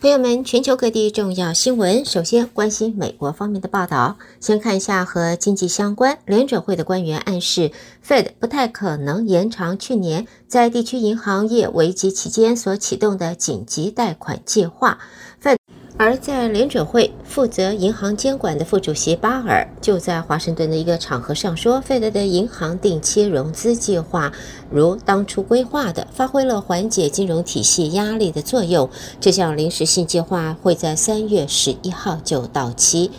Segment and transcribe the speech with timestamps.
[0.00, 4.16] 朋友们，全球各地重要新闻，首先关心美国方面的报道。
[4.38, 7.72] 先看一下和经济相关，联准会的官员暗示
[8.06, 15.00] ，Fed 不太可能延长去年在地区银行业危机期间所启动的紧急贷款计划。
[15.42, 15.56] Fed
[16.00, 24.32] 而在联准会负责银行监管的副主席巴尔就在华盛顿的一个场合上说费德的银行定期融资计划
[24.70, 28.88] 如当初规划的，发挥了缓解金融体系压力的作用。
[29.20, 33.10] 这项临时性计划会在三月十一号就到期，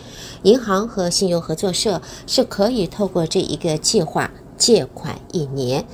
[0.44, 5.84] 银行和信用合作社是可以透过这一个计划借款一年。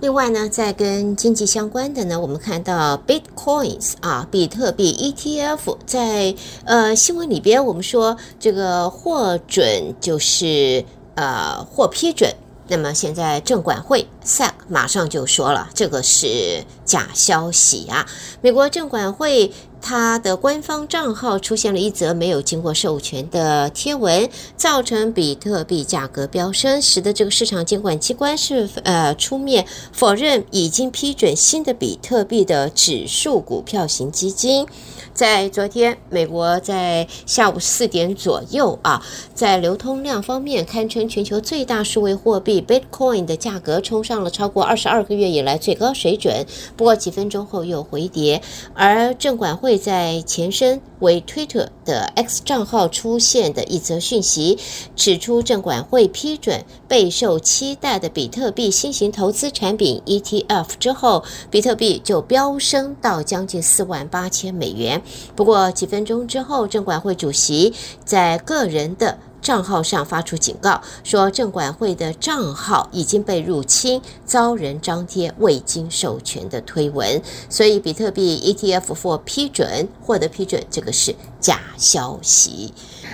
[0.00, 6.32] 另外呢，在跟经济相关的呢，我们看到 Bitcoins 啊，比特币 ETF，在
[6.64, 10.84] 呃新闻里边，我们说这个获准就是
[11.16, 12.32] 呃获批准，
[12.68, 18.06] 那么现在证管会 SEC 马上就说了，这个是假消息啊，
[18.40, 19.52] 美国证管会。
[19.80, 34.66] 他的官方账号出现了一则没有经过授权的贴文，造成比特币价格飙升，使得这个市场监管机关是呃出面否认已经批准新的比特币的指数股票型基金。
[35.14, 39.02] 在昨天，美国在下午四点左右啊，
[39.34, 48.42] 在流通量方面堪称全球最大数位货币 Bitcoin 的价格冲上了超过二十二个月以来最高水准，不过几分钟后又回跌，
[48.74, 49.67] 而证管会。
[49.68, 54.58] 会在前身为 Twitter 的 X 账号出现的一则讯息，
[54.96, 65.02] 指出证管会批准备受期待的比特币新型投资产品 ETF 之后，比特币就飙升到将近四万八千美元。
[65.36, 67.74] 不过几分钟之后，证管会主席
[68.06, 82.72] 在个人的账号上发出警告，说证管会的账号已经被入侵，遭人张贴未经授权的推文，所以比特币 ETF 获批准，获得批准，这个是假消息。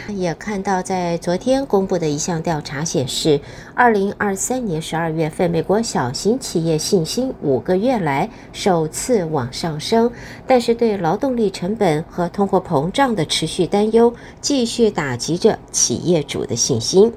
[0.09, 3.41] 也看到，在昨天公布的一项调查显示，
[3.75, 10.11] 二零二三年十二月份，美国小型企业信心五个月来首次往上升，
[10.47, 17.13] 但是对劳动力成本和通货膨胀的持续担忧，继续打击着企业主的信心。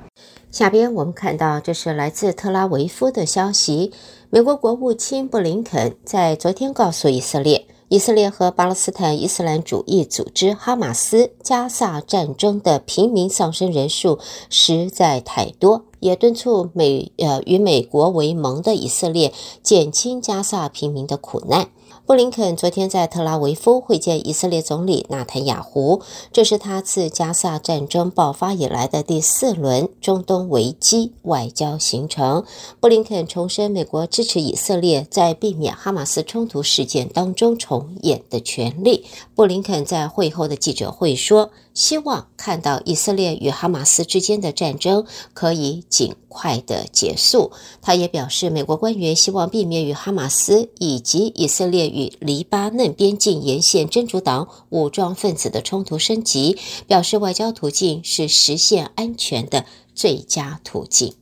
[0.49, 3.91] 下边我们看到，这是来自特拉维夫的消息，
[4.29, 7.66] 美国国务卿布林肯在昨天告诉以色列。
[7.89, 19.33] 以色列和巴勒斯坦伊斯兰主义组织哈马斯加萨战争的平民丧生人数实在太多，也敦促美呃与美国为盟的以色列
[19.63, 21.69] 减轻加萨平民的苦难。
[22.07, 26.01] 布林肯昨天在特拉维夫会见以色列总理纳坦雅胡，
[26.31, 32.46] 这是他自加萨战争爆发以来的第四轮中东危机外交行程。
[32.79, 39.06] 布林肯重申美国支持以色列在避免哈马斯冲突事件当中重演的权利。
[39.35, 45.05] 布林肯在会后的记者会说，希望看到以色列与哈马斯之间的战争
[45.35, 47.51] 可以尽快的结束。
[47.83, 61.13] 他也表示，美国官员希望避免与哈马斯以及以色列与黎巴嫩边境沿线真主党武装分子的冲突升级，表示外交途径是实现安全的最佳途径。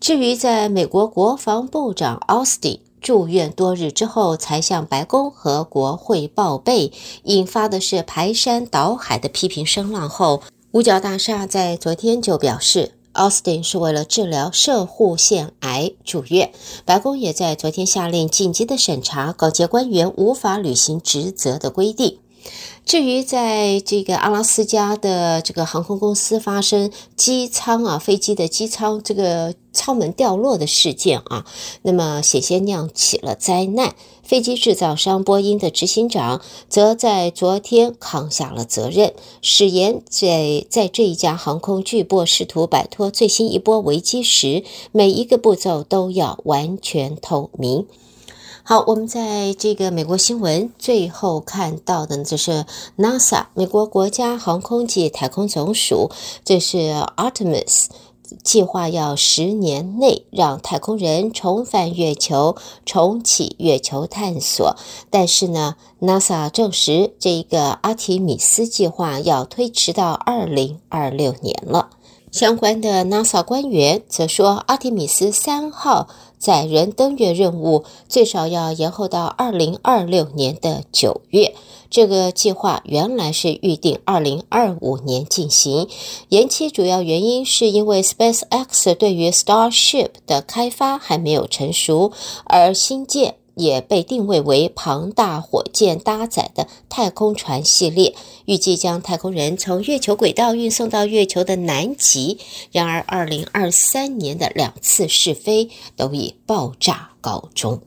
[0.00, 6.90] 至于在美国国防部长奥斯汀住院多日之后才向白宫和国会报备，
[7.24, 16.50] 引发的是排山倒海的批评声浪后，五角大厦在昨天就表示，奥斯汀是为了治疗射护腺癌住院。
[16.86, 22.20] 白宫也在昨天下令紧急的审查高阶官员无法履行职责的规定。
[22.84, 31.46] 至于在这个阿拉斯加的这个航空公司发生机舱啊，飞机的机舱这个舱门掉落的事件啊，
[31.82, 33.94] 那么险些酿起了灾难。
[34.22, 44.62] 飞机制造商波音的执行长则在昨天扛下了责任，誓言在在这一家航空巨擘试图摆脱最新一波危机时，
[44.92, 47.86] 每一个步骤都要完全透明。
[48.66, 52.64] 好，我们在这个美国新闻最后看到的呢，就是
[52.96, 56.10] NASA 美国国家航空暨太空总署，
[56.46, 56.78] 这是
[57.18, 57.88] Artemis
[58.42, 62.56] 计划要十年内让太空人重返月球，
[62.86, 64.74] 重启月球探索。
[65.10, 71.90] 但是呢，NASA 证实这一个阿提米斯计划要推迟到二零二六年了。
[72.32, 76.08] 相关的 NASA 官员则说，阿提米斯三号
[76.44, 81.54] 载人登月任务最少要延后到二零二六年的九月。
[81.88, 85.88] 这个计划原来是预定二零二五年进行，
[86.28, 92.12] 延期主要原因是因为 SpaceX 对于 Starship 的开发还没有成熟，
[92.44, 98.14] 而新建也被定位为庞大火箭搭载的太空船系列，
[98.46, 102.38] 预计将太空人从月球轨道运送到月球的南极。
[102.72, 107.80] 然而，二零二三年的两次试飞都以爆炸告终。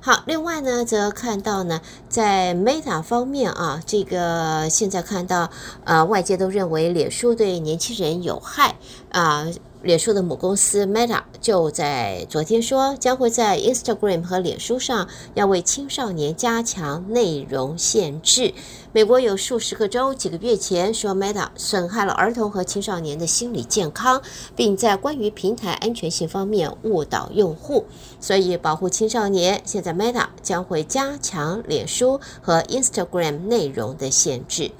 [0.00, 5.50] 好，另外呢，则看到呢，在 Meta 方面啊，这个现在看到，
[5.84, 8.76] 呃，外界都认为脸书对年轻人有害
[9.10, 9.46] 啊。
[9.82, 18.54] 脸书的母公司 Meta 就在昨天说，将会在 Instagram 和脸书上要为青少年加强内容限制。
[18.92, 24.22] 美国有数十个州几个月前说 Meta 损害了儿童和青少年的心理健康，
[24.54, 27.84] 并在关于平台安全性方面误导用户，
[28.20, 29.60] 所以保护青少年。
[29.64, 34.70] 现在 Meta 将会加强脸书和 Instagram 内容的限制。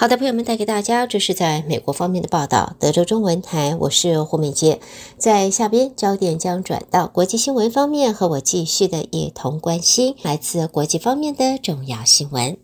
[0.00, 2.74] 好的，朋友们，带给大家这是在美国方面的报道。
[2.80, 4.80] 德州中文台，我是胡美杰。
[5.18, 12.56] 在下边，焦点将转到国际新闻方面，和我继续的一同关心来自国际方面的重要新闻。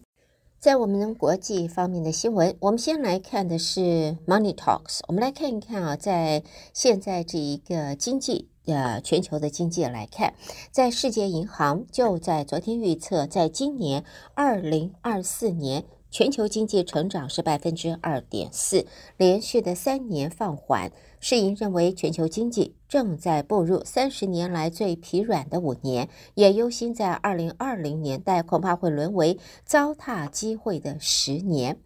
[0.59, 5.00] 在我们国际方面的新闻，我们先来看的是 Money Talks。
[5.06, 6.43] 我们来看一看啊，在
[6.73, 10.33] 现在这一个经济呃全球的经济来看，
[10.71, 15.85] 在世界银行就在昨天预测，在今年二零二四年。
[16.16, 18.86] 全球经济成长是百分之二点四，
[19.18, 20.90] 连续的三年放缓。
[21.20, 31.76] 世银认为，全球经济正在步入三十年来最疲软的五年，也忧心在二零二零年代恐怕会沦为糟蹋机会的十年。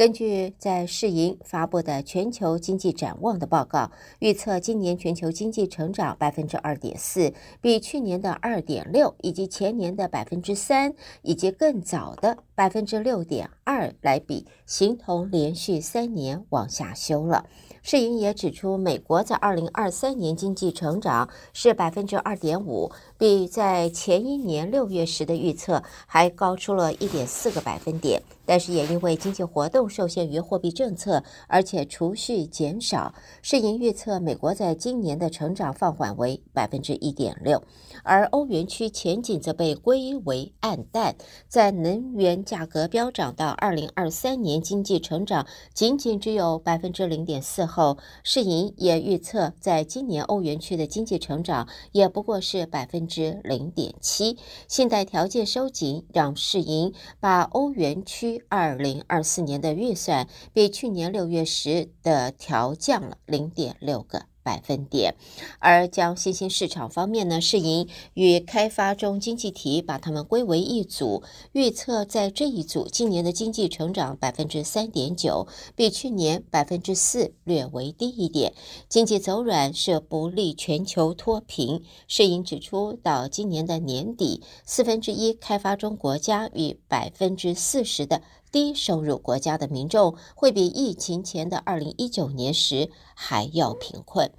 [0.00, 17.44] 根据在世银发布的全球经济展望的报告，预测今年全球经济成长百分之二点四，比去年的二点六，以及前年的百分之三，以及更早的百分之六点二来比，形同连续三年往下修了。
[17.82, 28.22] 世银也指出，美国在二零二三年经济成长是百分之二点五，比在前一年六月时的预测还高出了一点四个百分点。
[28.46, 37.62] 但是也因为经济活动受限于货币政策，而且储蓄减少，世银预测美国在今年的成长放缓为百分之一点六，
[38.02, 41.14] 而欧元区前景则被归为暗淡。
[41.46, 54.38] 在能源价格飙涨到二零二三年经济成长仅仅只有百分之零点四后，世银也预测在今年欧元区的经济成长也不过是百分之零点七。
[54.68, 65.14] 信贷条件收紧让世银把欧元区二零二四年的预算比去年六月时的调降了零点六个百分点，
[65.58, 71.22] 而将新兴市场方面呢，世银与开发中经济体把它们归为一组，
[71.52, 78.54] 预测在这一组今年的经济成长百分之三点九，比去年百分之四略微低一点。
[78.88, 81.82] 经济走软是不利全球脱贫。
[82.08, 88.22] 世银指出，到今年的年底，四分之一开发中国家与百分之四十的
[88.52, 94.30] 低收入国家的民众会比疫情前的二零一九年时还要贫困。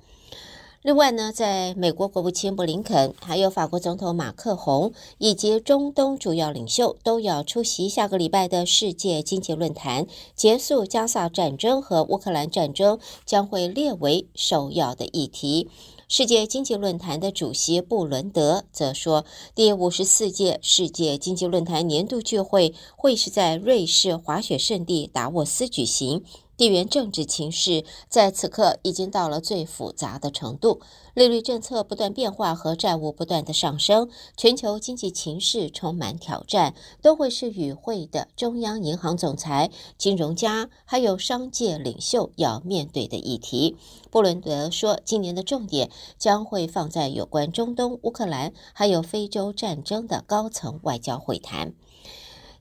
[0.84, 10.08] 另外呢，在美国国务卿布林肯，还有法国总统马克宏以及中东主要领袖都要出席下个礼拜的世界经济论坛。
[10.36, 12.98] 结束加萨战争和乌克兰战争
[13.28, 15.70] 将会列为首要的议题。
[16.14, 19.24] 世界经济论坛的主席布伦德则说，
[19.56, 26.26] 第五十四届世界经济论坛年度聚会会是在瑞士滑雪圣地达沃斯举行。
[26.62, 30.80] 地缘政治情势在此刻已经到了最复杂的程度，
[31.16, 43.76] 利率政策不断变化和债务不断的上升，全球经济情势充满挑战，都会是与会的中央银行总裁、金融家还有商界领袖要面对的议题。
[44.12, 45.90] 布伦德说，今年的重点
[46.20, 51.74] 将会放在有关中东、乌克兰还有非洲战争的高层外交会谈。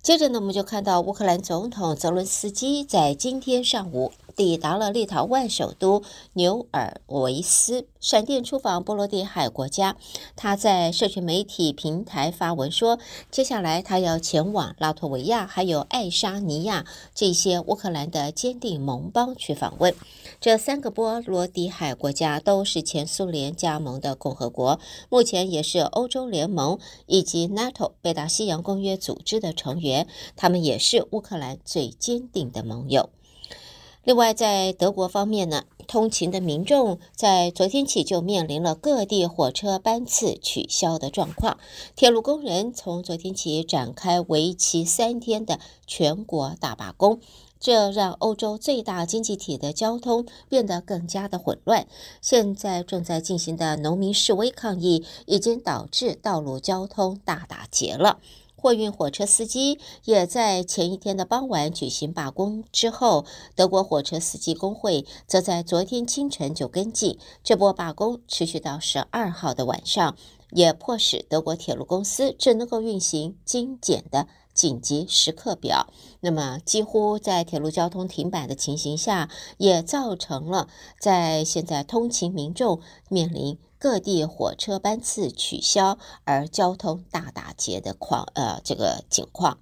[0.02, 4.12] 接着呢，我们就看到乌克兰总统泽伦斯基在今天上午。
[4.36, 6.02] 抵达了立陶宛首都
[6.34, 9.96] 纽尔维斯，闪电出访波罗的海国家。
[10.36, 12.98] 他在社群媒体平台发文说，
[13.30, 19.94] 接下来他要前往拉脱维亚，还有爱沙尼亚这些乌克兰的坚定盟邦去访问。
[20.40, 30.06] 这三个波罗的海国家都是前苏联加盟的共和国，目前也是欧洲联盟以及 NATO 北大西洋公约组织的成员。
[30.36, 33.10] 他们也是乌克兰最坚定的盟友。
[34.02, 41.58] 另外，在德国方面呢，通勤的民众在昨天起就面临了各地火车班次取消的状况。
[41.94, 47.20] 铁路工人从昨天起展开为期三天的全国大罢工，
[47.60, 51.86] 这让欧洲最大经济体的交通变得更加的混乱。
[52.22, 58.18] 现在正在进行的农民示威抗议，已经导致道路交通大打结了。
[58.60, 63.24] 货运火车司机也在前一天的傍晚举行罢工之后，
[63.56, 67.18] 德国火车司机工会则在昨天清晨就跟进。
[67.42, 70.14] 这波罢工持续到十二号的晚上，
[70.50, 75.86] 也迫使德国铁路公司只能够运行精简的紧急时刻表。
[76.20, 80.68] 那么，几乎在铁路交通停摆的情形下，也造成了
[81.00, 83.58] 在现在通勤民众面临。
[83.80, 89.58] 各地火车班次取消而交通大打结的况，呃，这个情况。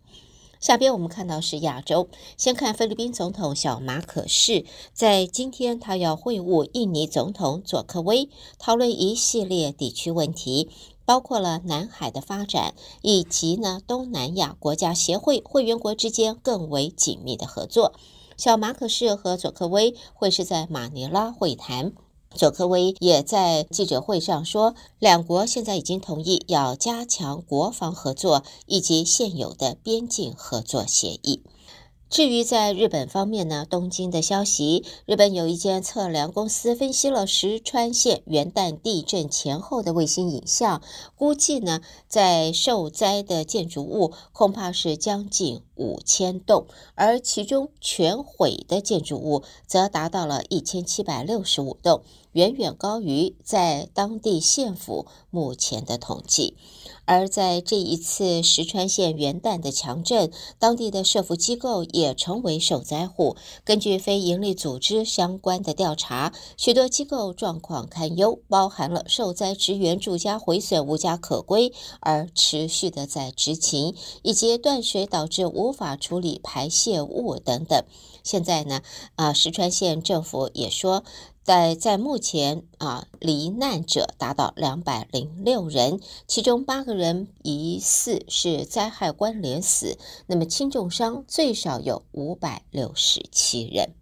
[0.59, 10.69] 下边我们看到是亚洲，先看菲律宾总统小马可仕，在今天他要会晤印尼总统佐科威，讨论一系列地区问题，
[11.05, 17.93] 包括了南海的发展，以及呢东南亚国家协会会员国之间更为紧密的合作。
[18.37, 21.93] 小马可仕和佐科威会是在马尼拉会谈。
[22.35, 31.43] 佐科威也在记者会上说，两国现在已经同意要加强国防合作以及现有的边境合作协议。
[32.11, 40.81] 至于在日本方面呢，东京的消息，日本有一间测量公司分析了石川县元旦地震前后的卫星影像，
[41.17, 56.55] 估计呢，在受灾的建筑物恐怕是将近五千栋，而其中全毁的建筑物则达到了一千七百六十五栋，远远高于在当地县府目前的统计。
[57.05, 63.35] 而在这一次石川县元旦的强震，当地的社福机构也成为受灾户。
[63.65, 77.85] 根据非营利组织相关的调查，许多机构状况堪忧，包含了受灾职员住家毁损无家可归而持续的在执勤，以及断水导致无无法处理排泄物等等。
[78.23, 78.81] 现在呢，
[79.17, 81.05] 啊，石川县政府也说。
[81.45, 89.97] 在在目前啊，罹难者达到两百零六人，其中八个人疑似是灾害关联死，
[90.27, 93.95] 那么轻重伤最少有五百六十七人。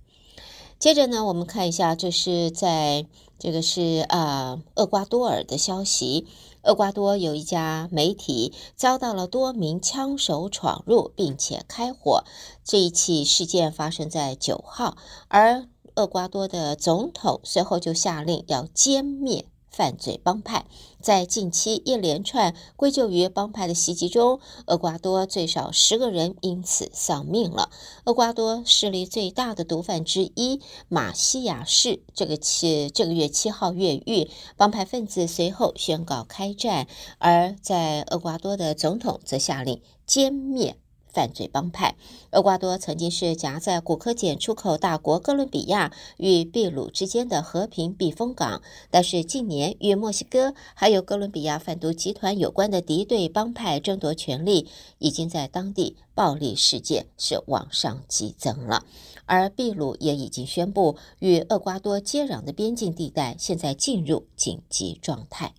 [0.80, 3.06] 接着呢，我们看一下，这是在
[3.38, 6.26] 这个是啊，厄瓜多尔的消息。
[6.66, 12.24] 厄瓜多有一家媒体遭到了多名枪手闯入，并且开火。
[12.64, 14.96] 这一起事件发生在九号，
[15.28, 15.68] 而。
[15.98, 19.46] 厄瓜多的总统随后就下令要歼灭
[19.76, 20.64] 犯罪帮派。
[21.02, 27.68] 在近期一连串归咎于帮派的袭击中，厄瓜多最少十个人因此丧命了。
[28.06, 40.78] 厄瓜多势力最大的毒贩之一马西亚市，这个七这个月七号越狱，帮派分子随后宣告开战，而在厄瓜多的总统则下令歼灭。
[41.16, 41.96] 犯罪帮派。
[42.32, 54.68] 厄瓜多曾经是夹在古柯碱出口大国哥伦比亚与秘鲁之间的和平避风港，但是近年与墨西哥还有哥伦比亚贩毒集团有关的敌对帮派争夺权力，
[54.98, 58.84] 已经在当地暴力事件是往上激增了。
[59.24, 65.54] 而秘鲁也已经宣布与厄瓜多接壤的边境地带现在进入紧急状态。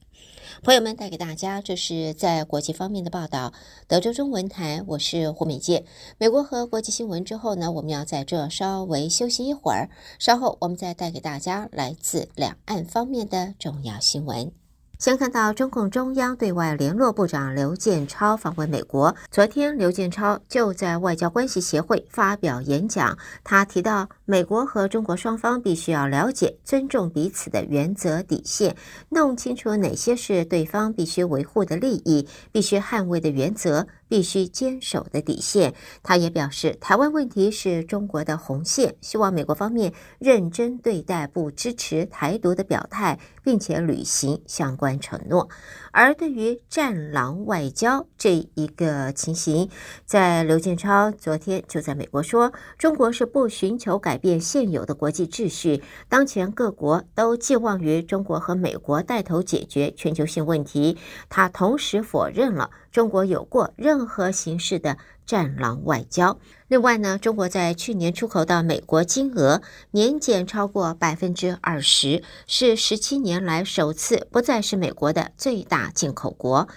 [0.63, 3.53] 朋友们，带给大家这是在国际方面的报道。
[3.87, 5.85] 德州中文台，我是胡美健。
[6.17, 9.89] 美国和国际新闻之后呢，我们要在这稍微休息一会儿，
[10.19, 14.51] 稍后我们再带给大家来自两岸方面的重要新闻。
[14.99, 19.15] 先看到中共中央对外联络部长刘建超访问美国。
[19.29, 28.75] 昨天，刘建超就在外交关系协会发表演讲，他提到，美国和中国双方必须要了解、尊重彼此的原则底线，
[29.07, 33.87] 弄清楚哪些是对方必须维护的利益、必须捍卫的原则。
[34.09, 35.73] 必须坚守的底线。
[36.01, 45.49] 他也表示，台湾问题是中国的红线，希望美国方面认真对待不支持台独的表态，并且履行相关承诺。
[45.91, 49.69] 而对于“战狼外交”这一个情形，
[50.05, 60.97] 在刘建超昨天就在美国说，中国是不寻求改改变现有的国际秩序，当前各国都寄望于中国和美国带头解决全球性问题。
[61.29, 62.71] 他同时否认了。
[62.89, 66.39] 中国有过任何形式的战狼外交。
[66.67, 76.67] 另外呢，中国在去年出口到美国金额年减超过百分之二十，是十七年来首次不再是美国的最大进口国。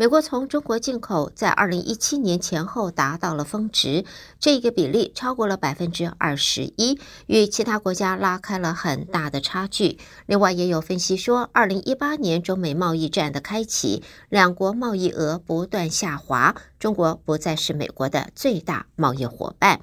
[0.00, 4.06] 美国从中国进口在二零一七年前后达到了峰值，
[4.38, 9.98] 这个比例超过了百分之二十一，与其他国家拉开了很大的差距。
[10.24, 19.82] 另外，也有分析说，二零一八年中美贸易战的开启，两国贸易额不断下滑，中国不再是美国的最大贸易伙伴。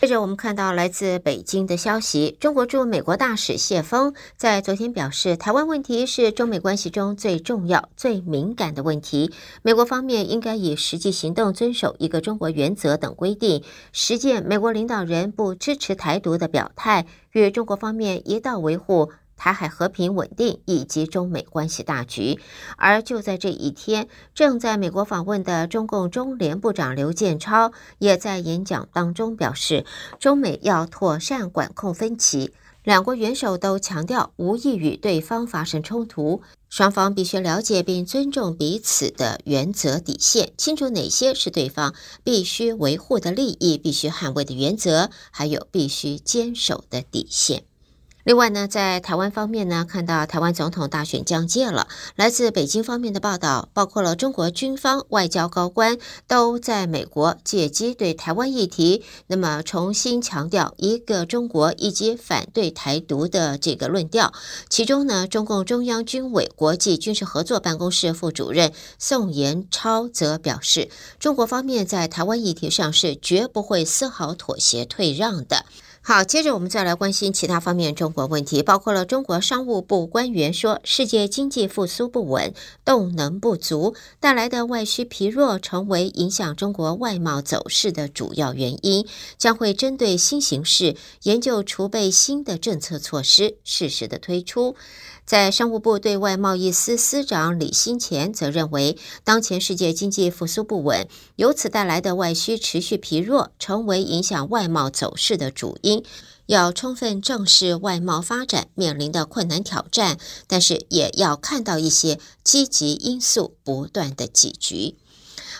[0.00, 9.32] 接着，我们看到来自北京的消息，中国驻美国大使谢峰在昨天表示，台湾问题是中美关系中最重要、最敏感的问题，
[9.62, 19.10] 美国方面应该以实际行动遵守一个中国原则等规定，实践美国领导人不支持台独的表态，与中国方面一道维护。
[19.36, 22.38] 台海和平稳定以及中美关系大局，
[22.76, 29.84] 而就在这一天，正在美国访问的中共中联部长刘建超也在演讲当中表示，
[30.18, 32.52] 中美要妥善管控分歧。
[32.82, 47.64] 两国元首都强调，无意与对方发生冲突，双方必须了解并尊重彼此的原则底线，清楚哪些是对方必须维护的利益、必须捍卫的原则，还有必须坚守的底线。
[48.24, 51.88] 另外呢，在台湾方面呢，看到台湾总统大选将届了。
[52.16, 64.32] 来自北京方面的报道，包括了中国军方外交高官都在美国借机对台湾议题，那么重新强调一个中国以及反对台独的这个论调。
[64.70, 70.88] 其中呢，中共中央军委国际军事合作办公室副主任宋延超则表示，
[71.18, 75.66] 中国方面在台湾议题上是绝不会丝毫妥协退让的。
[76.06, 82.52] 好，接着我们再来关心其他方面中国问题，包括了中国商务部官员说，世界经济复苏不稳，
[82.84, 89.06] 动能不足带来的外需疲弱，成为影响中国外贸走势的主要原因，
[89.38, 94.76] 将会针对新形势研究储备新的政策措施，适时的推出。
[95.26, 106.04] 在商务部对外贸易司司长李新前则认为，当前世界经济复苏不稳，由此带来的外需持续疲弱，成为影响外贸走势的主因。
[106.46, 114.96] 要充分正视外贸发展面临的困难挑战，但是也要看到一些积极因素不断的积聚。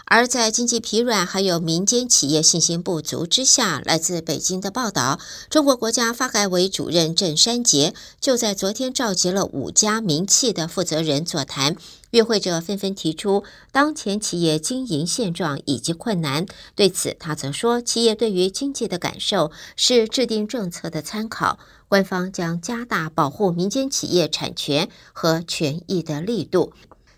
[0.06, 5.18] 而在经济疲软，还有民间企业信心不足之下，来自北京的报道，
[5.48, 11.76] 中国国家发改委主任郑山杰就在昨天召集了五家民企的负责人座谈，
[12.10, 16.46] 与会者纷纷提出当前企业经营现状以及困难。
[16.74, 21.58] 对此，他则说，企业对于经济的感受是制定政策的参考，
[21.88, 26.74] 官方将加大保护民间企业产权和权益的力度。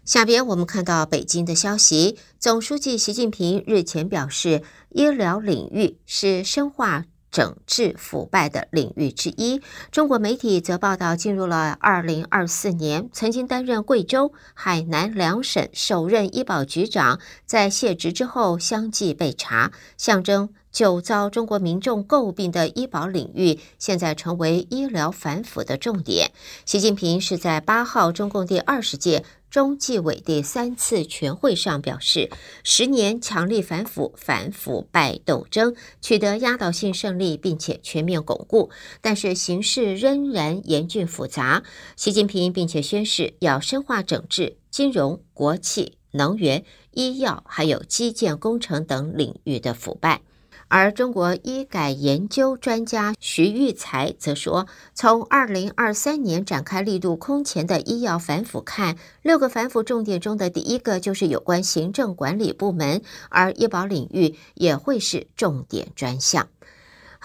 [0.07, 9.61] 下边我们看到北京的消息，总书记习近平日前表示，医疗领域是深化整治腐败的领域之一。
[9.91, 26.33] 中国媒体则报道，进入了二零二四年，曾经担任贵州、海南两省首任医保局长，在卸职之后相继被查，象征就遭中国民众诟病的医保领域，现在成为医疗反腐的重点。
[26.67, 29.25] 习近平是在八号中共第二十届。
[29.49, 32.31] 中纪委第三次全会上表示，
[32.63, 38.69] 十年强力反腐、反腐败斗争取得压倒性胜利，并且全面巩固，
[39.01, 41.63] 但是形势仍然严峻复杂。
[41.97, 50.21] 习近平并且宣示要深化整治金融、国企、能源、医药还有基建工程等领域的腐败。
[50.69, 66.49] 而中国医改研究专家徐玉才则说，从二零二三年展开力度空前的医药反腐看，六个反腐重点中的第一个就是有关行政管理部门，而医保领域也会是重点专项。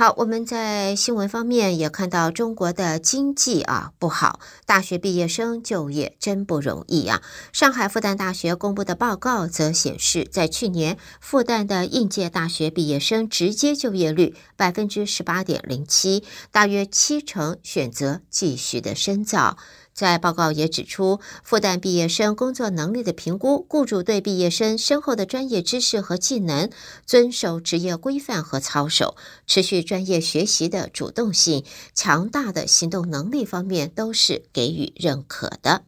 [0.02, 7.22] 好，我们在新闻方面也看到中国的经济啊不好，大学毕业生就业真不容易啊。
[7.54, 19.56] 上海复旦大学公布的报告则显示，在去年复旦的应届大学毕业生直接就业率百分之十八点零七，大约七成选择继续的深造。
[20.02, 26.72] 在报告也指出，复旦毕业生工作能力的评估，雇主对毕业生深厚的专业知识和技能、
[27.06, 35.84] 遵守职业规范和操守、持续专业学习的主动性、强大的行动能力方面，都是给予认可的。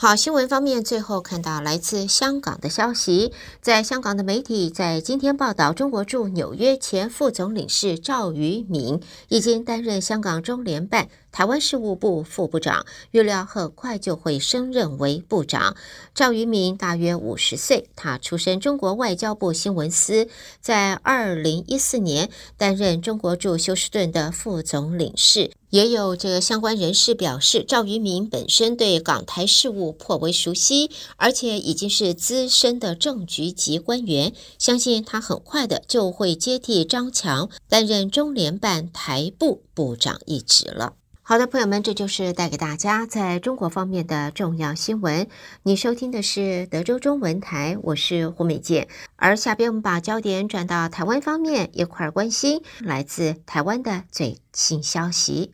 [0.00, 15.74] 好，新闻方面，最后看到来自香港的消息，在香港的媒体在今天报道，中国驻纽约前副总领事赵瑜敏已经担任香港中联办台湾事务部副部长，预料很快就会升任为部长。
[16.14, 20.28] 赵瑜敏大约五十岁，他出身中国外交部新闻司，
[20.60, 25.50] 在二零一四年担任中国驻休斯顿的副总领事。
[25.70, 40.94] 也有这个相关人士表示，赵于明本身对港台事务颇为熟悉，而且已经是资深的政局级官员，相信他很快的就会接替张强担任中联办台部部长一职了。
[41.20, 45.28] 好的，朋友们，这就是带给大家在中国方面的重要新闻。
[45.62, 48.88] 你收听的是德州中文台，我是胡美健。
[49.16, 55.52] 而下边我们把焦点转到台湾方面，一块儿关心来自台湾的最新消息。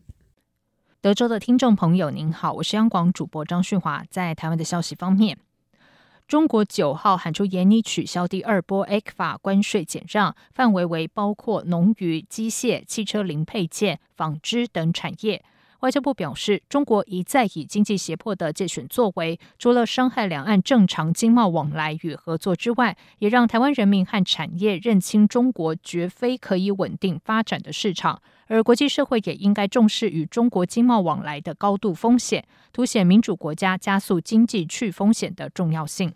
[1.05, 4.03] 德州的听众朋友，您好，我是央广主播张旭华。
[4.09, 5.37] 在台湾的消息方面，
[6.27, 15.45] 中国九号喊出严厉取消第二波 ACFA 关税减让，范围为包括农渔、机械、汽车零配件、纺织等产业。
[15.85, 32.43] 外交部表示，中国一再以经济胁迫的借选作为，除了伤害两岸正常经贸往来与合作之外，也让台湾人民和产业认清中国绝非可以稳定发展的市场，而国际社会也应该重视与中国经贸往来的高度风险，
[32.73, 36.15] 凸显民主国家加速经济去风险的重要性。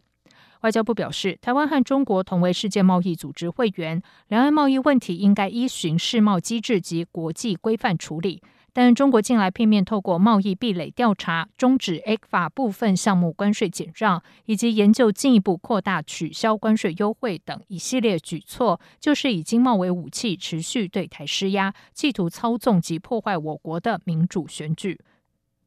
[0.63, 8.43] 外交部表示，台湾和中国同为世界贸易组织会员，两岸贸易问题应该依循世贸机制及国际规范处理。
[8.81, 25.01] 但中国近来片面透过贸易壁垒调查、终止 A 法部分项目关税减让，以及研究进一步扩大取消关税优惠等一系列举措，就是以经贸为武器，持续对台施压，企图操纵及破坏我国的民主选举。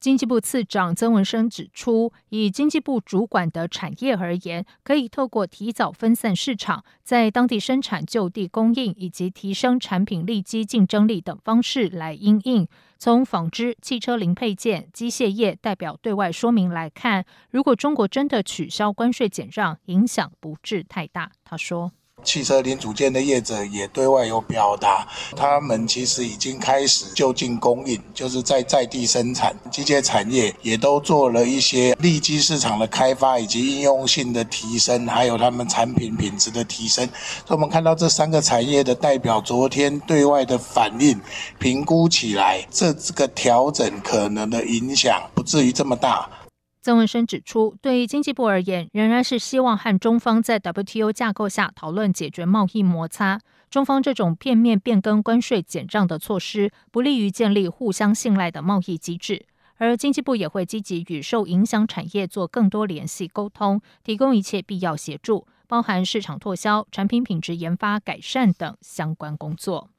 [0.02, 12.68] 经济部次长曾文生指出，以经济部主管的产业而言，可以透过提早分散市场，在当地生产就地供应，以及提升产品利基竞争力等方式来应应。
[12.98, 21.32] 从纺织、汽车零配件、机械业代表对外说明来看，如果中国真的取消关税减让，影响不致太大。
[21.44, 21.92] 他说。
[22.24, 29.56] 汽车零组件的业者也对外有表达，他们其实已经开始就近供应，就是在在地生产。
[29.72, 37.06] 机械产业也都做了一些利基市场的开发以及应用性的提升，还有他们产品品质的提升。
[37.46, 41.20] 所以我们看到这三个产业的代表昨天对外的反应，
[41.60, 46.30] 评估起来，这这个调整可能的影响不至于这么大。
[46.82, 53.40] 曾文生指出，对于经济部而言，仍然是希望和中方在 WTO 架构下讨论解决贸易摩擦。
[53.70, 59.46] 中方这种片面变更关税减让的措施，不利于建立互相信赖的贸易机制。
[59.78, 69.92] 而经济部也会积极与受影响产业做更多联系沟通，提供一切必要协助，包含市场拓销、产品品质研发改善等相关工作。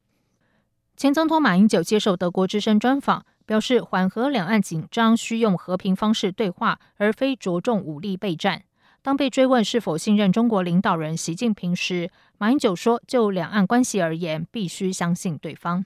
[0.97, 3.25] 前总统马英九接受德国之声专访。
[3.53, 8.63] 表示缓和两岸紧张需用和平方式对话，而非着重武力备战。
[9.03, 15.85] 当被追问是否信任中国领导人习近平时，马英九说：“就两岸关系而言，必须相信对方。”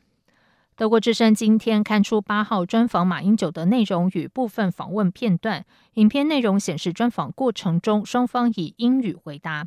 [0.77, 9.67] 德国之声今天刊出八号专访马英九的内容与部分访问片段，影片内容显示专访过程中双方以英语回答。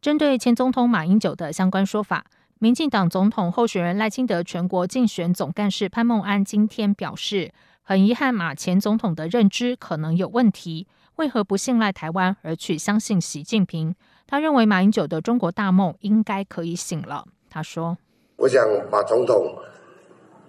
[0.00, 2.26] 针对前总统马英九的相关说法。
[2.60, 10.86] 民进党总统候选人赖清德全国竞选总干事潘孟安今天表示，很遗憾马前总统的认知可能有问题，
[11.16, 13.94] 为何不信赖台湾而去相信习近平？
[14.26, 17.26] 他认为马英九的中国大梦应该可以醒了。
[17.50, 17.98] 他说
[18.38, 19.54] ：“我想马总统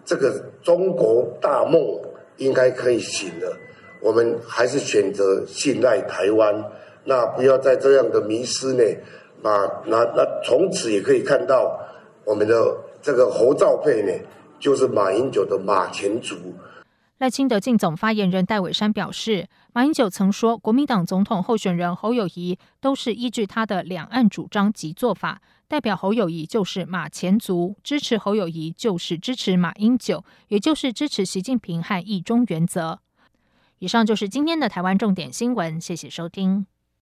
[0.06, 1.82] 这个中国大梦
[2.38, 3.58] 应该可以醒了，
[4.02, 6.64] 我们还是选择信赖台湾，
[7.04, 8.84] 那不要在这样的迷失呢，
[9.42, 11.78] 那那那从此也可以看到。”
[12.26, 14.28] 我们的这个侯兆佩呢，
[14.60, 16.36] 就是马英九的马前卒。
[17.20, 33.00] 赖清德竞总发言人戴伟山表示，马英九曾说，国民党总统候选人侯友宜都是依据他的两岸主张及做法，代表侯友宜就是马前卒，支持侯友宜就是支持马英九，也就是支持习近平和一中原则。
[33.80, 36.66] 以上就是今天的台湾重点新闻，谢谢收听。